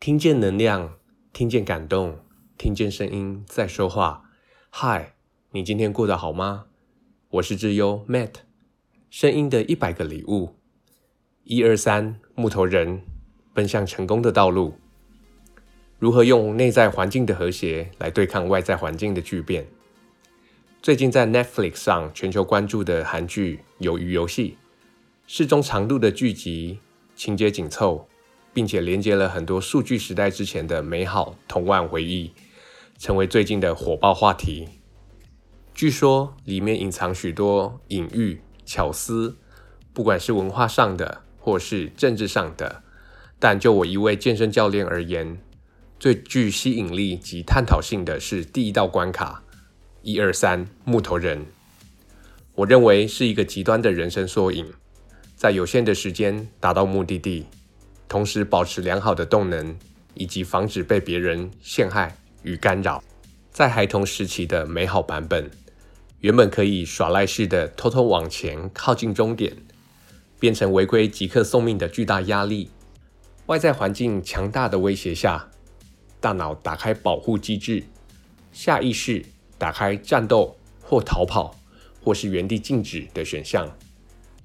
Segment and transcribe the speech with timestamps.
[0.00, 0.96] 听见能量，
[1.30, 2.20] 听见感动，
[2.56, 4.30] 听见声音在说话。
[4.70, 5.12] 嗨，
[5.50, 6.64] 你今天过得好吗？
[7.32, 8.36] 我是智优 Matt，
[9.10, 10.56] 声音的一百个礼物。
[11.44, 13.02] 一二三，木头人
[13.52, 14.78] 奔向成功的道路。
[15.98, 19.66] 如何用内在环境的和谐来对抗外在环境的巨变？
[20.80, 24.52] 最近在 Netflix 上全球关注的韩剧《鱿鱼游戏》，
[25.26, 26.80] 适中长度的剧集，
[27.14, 28.08] 情节紧凑。
[28.52, 32.32] 并且连接了很多数据时代之前的美好童玩回忆，
[32.98, 34.68] 成为最近的火爆话题。
[35.74, 39.38] 据说里面隐藏许多隐喻巧思，
[39.92, 42.82] 不管是文化上的或是政治上的。
[43.38, 45.40] 但就我一位健身教练而言，
[45.98, 49.42] 最具吸引力及探讨性的是第一道关卡：
[50.02, 51.46] 一二三，木头人。
[52.56, 54.66] 我认为是一个极端的人生缩影，
[55.34, 57.46] 在有限的时间达到目的地。
[58.10, 59.76] 同时保持良好的动能，
[60.14, 63.00] 以及防止被别人陷害与干扰。
[63.52, 65.48] 在孩童时期的美好版本，
[66.18, 69.56] 原本可以耍赖式的偷偷往前靠近终点，
[70.40, 72.68] 变成违规即刻送命的巨大压力。
[73.46, 75.48] 外在环境强大的威胁下，
[76.18, 77.84] 大脑打开保护机制，
[78.50, 79.24] 下意识
[79.56, 81.54] 打开战斗或逃跑，
[82.02, 83.70] 或是原地静止的选项。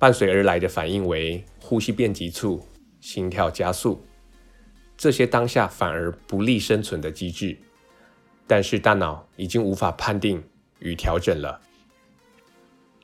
[0.00, 2.66] 伴随而来的反应为呼吸变急促。
[3.02, 4.06] 心跳加速，
[4.96, 7.58] 这些当下反而不利生存的机制，
[8.46, 10.42] 但是大脑已经无法判定
[10.78, 11.60] 与调整了。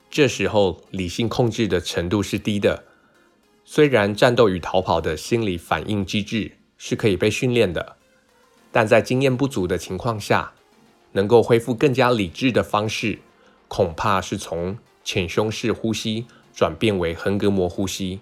[0.09, 2.85] 这时候理性控制的程度是低的。
[3.65, 7.97] 虽然战斗与逃跑的心理反应机制是可以被训练的，
[8.71, 10.53] 但在经验不足的情况下，
[11.11, 13.19] 能够恢复更加理智的方式，
[13.67, 18.21] 恐怕是从浅胸式呼吸转变为横膈膜呼吸。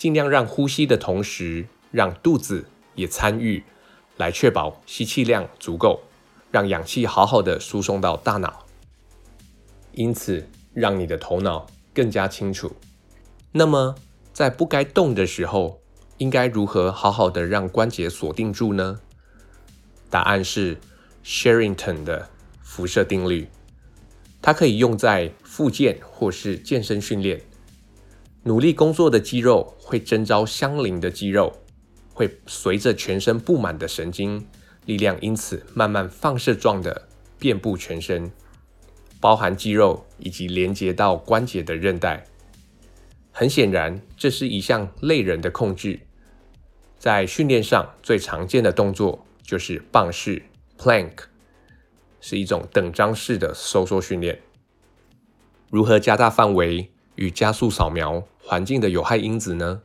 [0.00, 3.62] 尽量让呼吸的同时，让肚子也参与，
[4.16, 6.00] 来确保吸气量足够，
[6.50, 8.64] 让氧气好好的输送到大脑，
[9.92, 12.74] 因此让你的头脑更加清楚。
[13.52, 13.94] 那么，
[14.32, 15.82] 在不该动的时候，
[16.16, 19.00] 应该如何好好的让关节锁定住呢？
[20.08, 20.78] 答案是
[21.22, 22.30] Sherrington 的
[22.62, 23.48] 辐射定律，
[24.40, 27.42] 它可以用在复健或是健身训练。
[28.44, 31.52] 努力工作的肌肉会征召相邻的肌肉，
[32.14, 34.46] 会随着全身布满的神经
[34.86, 37.06] 力量，因此慢慢放射状的
[37.38, 38.32] 遍布全身，
[39.20, 42.24] 包含肌肉以及连接到关节的韧带。
[43.30, 46.00] 很显然，这是一项类人的控制。
[46.98, 50.42] 在训练上最常见的动作就是棒式
[50.78, 51.12] （plank），
[52.20, 54.40] 是一种等张式的收缩训练。
[55.70, 56.90] 如何加大范围？
[57.20, 59.82] 与加速扫描环境的有害因子呢？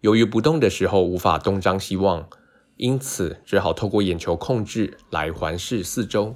[0.00, 2.28] 由于不动的时候无法东张西望，
[2.78, 6.34] 因此只好透过眼球控制来环视四周。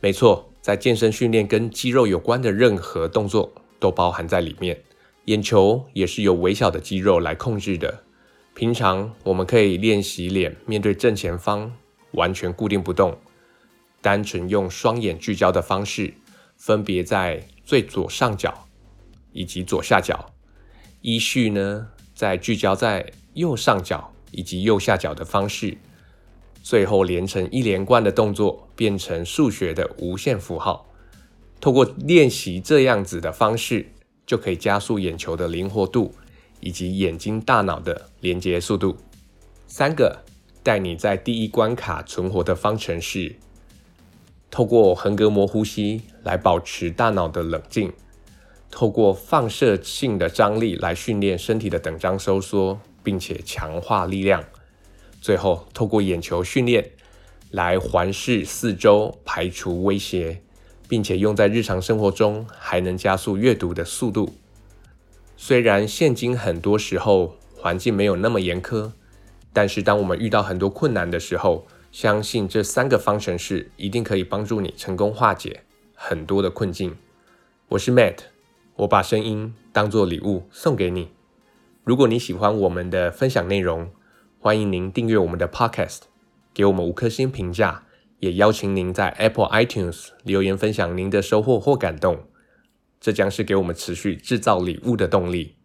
[0.00, 4.82] 没错，在健身训练跟肌肉有关的任何动作都包含在里面。
[5.26, 8.02] 眼球也是由微小的肌肉来控制的。
[8.54, 11.72] 平常我们可以练习脸面对正前方，
[12.10, 13.16] 完全固定不动，
[14.00, 16.14] 单纯用双眼聚焦的方式，
[16.56, 18.66] 分别在最左上角。
[19.32, 20.32] 以及左下角，
[21.00, 25.76] 依序呢，再聚焦在右上角以及右下角的方式，
[26.62, 30.86] 最后连成一连贯的动作，变成数学的无限符号。
[31.60, 33.86] 透过练习这样子的方式，
[34.26, 36.14] 就可以加速眼球的灵活度
[36.60, 38.96] 以及眼睛大脑的连接速度。
[39.66, 40.24] 三个
[40.62, 43.36] 带你在第一关卡存活的方程式，
[44.50, 47.92] 透过横膈膜呼吸来保持大脑的冷静。
[48.72, 54.42] 透过放射性的张力来训练身体的等张收缩，并且强化力量。
[55.20, 56.92] 最后，透过眼球训练
[57.50, 60.40] 来环视四周，排除威胁，
[60.88, 64.34] 并且用在日常生活中，还能加速阅读的速度。
[65.36, 68.92] 虽然现今很多时候环境没有那么严苛，
[69.52, 75.60] 但是当我们遇到很多困难的时候，相信这三个方程式一定可以帮助你成功化解
[75.94, 76.96] 很多的困境。
[77.68, 78.31] 我是 Matt。
[78.76, 81.10] 我把声音当作礼物送给你。
[81.84, 83.90] 如果你喜欢我们的分享内容，
[84.38, 86.02] 欢迎您订阅我们的 Podcast，
[86.54, 87.84] 给我们五颗星评价，
[88.20, 92.24] 也邀请您在 Apple iTunes 留言分享您的收获或感动。
[92.98, 95.56] 这将是给我们持续制造礼物的动力。